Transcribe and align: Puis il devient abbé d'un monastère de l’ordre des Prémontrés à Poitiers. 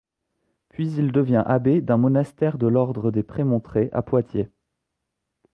Puis 0.69 0.91
il 0.93 1.11
devient 1.11 1.43
abbé 1.45 1.79
d'un 1.79 1.97
monastère 1.97 2.57
de 2.57 2.65
l’ordre 2.65 3.11
des 3.11 3.21
Prémontrés 3.21 3.89
à 3.93 4.01
Poitiers. 4.01 4.49